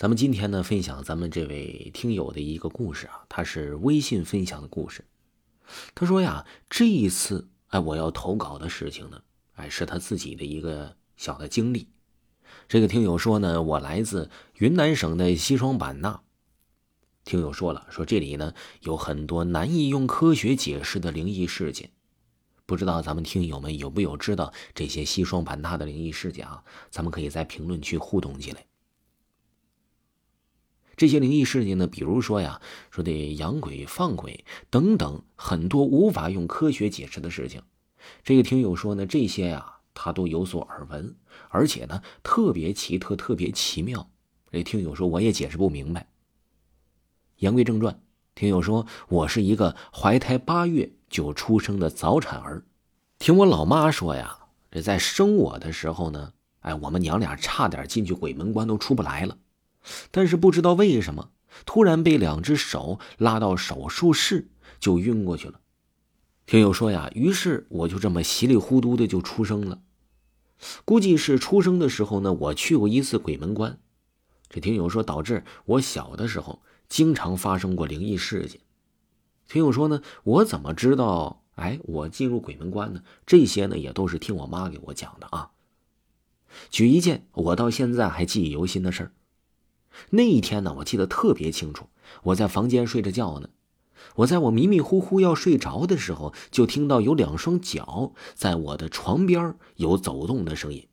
[0.00, 5.04] 咱们今天呢，分享咱们这位听友的一个故事啊，他是微信分享的故事。
[5.94, 9.20] 他说呀，这一次哎，我要投稿的事情呢，
[9.56, 11.86] 哎，是他自己的一个小的经历。
[12.66, 16.22] 这个听友说呢，我来自云南省的西双版纳。
[17.26, 21.90] 听友说了，说这里呢有很多难以用科学解释的灵异事件。
[22.64, 26.64] 不知道咱们听友们有没有知道这些西双版纳的灵异事件啊？
[26.88, 28.64] 咱们可以在评论区互动起来。
[31.00, 37.62] 这些灵异事件呢，比如说呀，说的养鬼、放鬼等等，很多无法用科学解释的事情。
[38.22, 41.16] 这个听友说呢，这些呀，他都有所耳闻，
[41.48, 44.10] 而且呢，特别奇特、特别奇妙。
[44.52, 46.06] 这听友说，我也解释不明白。
[47.36, 47.98] 言归正传，
[48.34, 50.92] 听友说，我是一个怀胎八月。
[51.08, 52.62] 就出生的早产儿，
[53.18, 54.38] 听我老妈说呀，
[54.70, 59.38] 这在生我的时候呢，哎，我们娘俩差点进去鬼门关都出不来了，
[60.10, 61.30] 但是不知道为什么，
[61.66, 65.60] 突然被两只手拉到手术室，就晕过去了。
[66.46, 69.80] 听友说呀，于是我就这么稀里糊涂的就出生了。
[70.84, 73.78] 估计是出生的时候呢，我去过一次鬼门关。
[74.48, 78.60] 这听友说，导致我小的时候经常发生过灵异事件。
[79.48, 81.44] 听友说呢，我怎么知道？
[81.54, 83.02] 哎，我进入鬼门关呢？
[83.26, 85.50] 这些呢，也都是听我妈给我讲的啊。
[86.70, 89.12] 举一件我到现在还记忆犹新的事儿。
[90.08, 91.86] 那一天呢，我记得特别清楚。
[92.24, 93.50] 我在房间睡着觉呢，
[94.16, 100.88] 我在我迷迷糊糊要睡着的时候，就听到有两双脚在我的床边有走动的声音。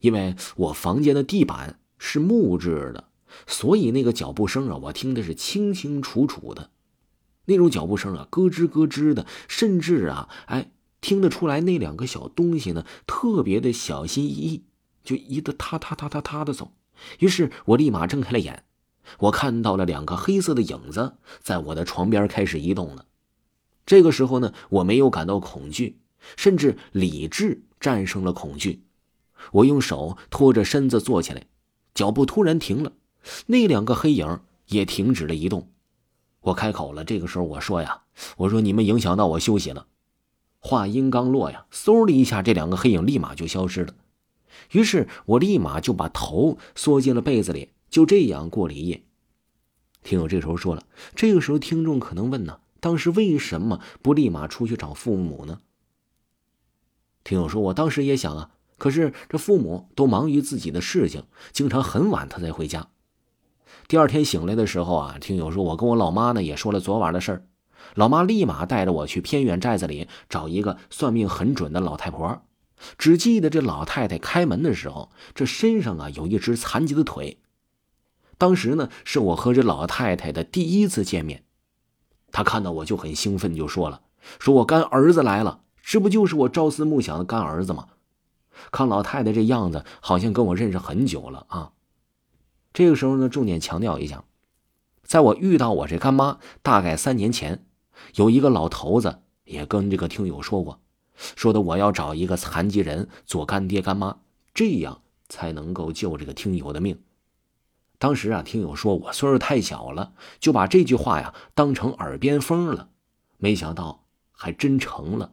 [0.00, 3.08] 因为我房间的地板是木质的，
[3.48, 6.70] 所以那个脚步声啊，我听的是清清楚楚的。
[7.46, 14.64] 那种脚步声啊，咯吱咯吱的，甚至啊，哎，听得出来那两个小东西呢，特别的小心翼翼，
[15.02, 16.70] 就一个踏踏踏踏踏的走。
[17.18, 18.64] 于是我立马睁开了眼，
[19.18, 23.04] 我看到了两个黑色的影子在我的床边开始移动了。
[23.86, 25.98] 这个时候呢，我没有感到恐惧，
[26.36, 28.82] 甚至理智战胜了恐惧。
[29.52, 31.46] 我用手托着身子坐起来，
[31.94, 32.92] 脚步突然停了，
[33.46, 35.70] 那两个黑影也停止了移动。
[36.40, 38.02] 我开口了，这个时候我说呀
[38.36, 39.86] ：“我说你们影响到我休息了。”
[40.60, 43.94] 话音刚落呀，嗖的一下，这两个黑影立马就消失了。
[44.72, 49.02] 于是我立马就把头缩进了被子里，就这样过了一夜。
[50.02, 50.82] 听友这时候说了，
[51.14, 55.60] 这个时候听众可能问呢：当时为什么不立马出去找父母呢？
[57.24, 62.88] 听友说，我当时也想啊，可是这父母都忙于自己的事情，经常很晚他才回家。
[63.86, 67.42] 第二天醒来的时候啊，听友说，我跟我老妈呢也说了昨晚的事儿，
[67.94, 72.42] 老妈立马带着我去偏远寨子里找一个算命很准的老太婆。
[72.96, 77.40] 只记得这老太太开门的时候，这身上啊有一只残疾的腿。
[78.36, 81.44] 当时呢是我和这老太太的第一次见面，
[82.30, 84.02] 她看到我就很兴奋，就说了
[84.38, 87.88] ：“说我干儿子来了，这不就是我朝思暮想的干儿子吗？”
[88.70, 91.72] 看老太太这样子，好像跟我认识很久了啊。
[92.72, 94.24] 这个时候呢，重点强调一下，
[95.02, 97.64] 在我遇到我这干妈大概三年前，
[98.14, 100.80] 有一个老头子也跟这个听友说过，
[101.36, 104.18] 说的我要找一个残疾人做干爹干妈，
[104.54, 107.00] 这样才能够救这个听友的命。
[107.98, 112.90] 当时啊，听友说我岁数太小了，就把这句话呀当成耳边风了，
[113.38, 115.32] 没想到还真成了。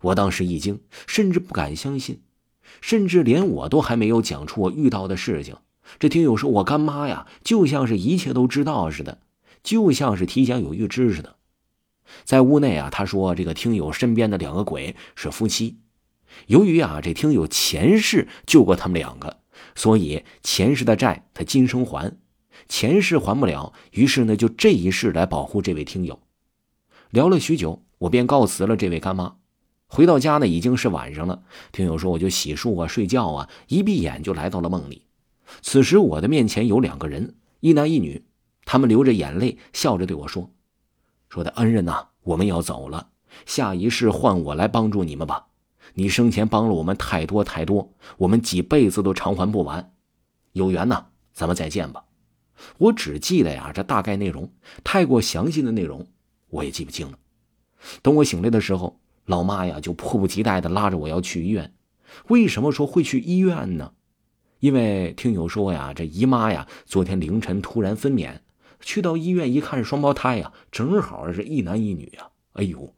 [0.00, 2.22] 我当时一惊，甚至不敢相信，
[2.80, 5.56] 甚至连我都还没有讲出我遇到的事情。
[5.98, 9.20] 这听友说：“我干妈呀，就像是一切都知道似的，
[9.62, 11.36] 就像是提前有预知似的。”
[12.24, 15.78] 在屋内啊，他说：“这个听友身边的两个鬼是夫妻，
[16.46, 19.40] 由于啊这听友前世救过他们两个，
[19.74, 22.16] 所以前世的债他今生还，
[22.68, 26.20] 前世还不了，于是呢就这一世来保护这位听友。”
[27.10, 29.36] 聊了许久，我便告辞了这位干妈。
[29.88, 31.42] 回到家呢，已经是晚上了。
[31.72, 35.06] 听友说：“我就洗漱啊，睡觉啊，一闭眼就来到了梦里。”
[35.62, 38.24] 此时我的面前有两个人，一男一女，
[38.64, 40.52] 他们流着眼泪，笑着对我说
[41.30, 43.10] ：“说的恩人呐，我们要走了，
[43.46, 45.46] 下一世换我来帮助你们吧。
[45.94, 49.92] 你生前帮了我们太多太多，我们几辈子都偿还不完。
[50.52, 52.04] 有缘呐，咱们再见吧。”
[52.78, 56.04] 我只记得呀，这大概内容，太过详细的内容
[56.48, 57.16] 我也记不清了。
[58.02, 61.72] 等我醒来的时候，老妈呀就迫不及待的拉着我要去医院。
[62.26, 63.92] 为什么说会去医院呢？
[64.58, 68.40] 因为听友说呀，这姨妈呀，昨天凌晨突然分娩，
[68.80, 72.30] 去到医院一看是双胞胎呀，正好是一男一女呀。
[72.52, 72.94] 哎呦，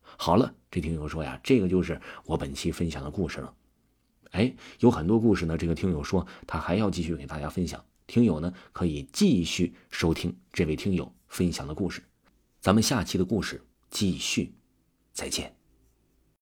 [0.00, 3.54] 好了，这听友说呀，这个就是我本期分享的故事了。
[4.30, 12.02] 哎，有很多故事呢，这个听友说他还要继续给大家分享，听友呢可以继续收听这位听友分享的故事。
[12.60, 14.54] 咱们下期的故事继续，
[15.12, 15.65] 再见。